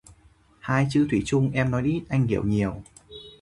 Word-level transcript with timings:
Hai 0.59 0.87
chữ 0.91 1.07
“thủy 1.09 1.21
chung”, 1.25 1.51
em 1.53 1.71
nói 1.71 1.83
ít, 1.83 2.01
anh 2.09 2.27
hiểu 2.27 2.43
nhiều 2.43 2.81